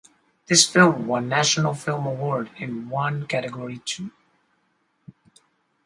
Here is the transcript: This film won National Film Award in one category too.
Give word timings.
This 0.47 0.67
film 0.67 1.05
won 1.05 1.29
National 1.29 1.75
Film 1.75 2.07
Award 2.07 2.49
in 2.57 2.89
one 2.89 3.27
category 3.27 3.77
too. 3.85 4.09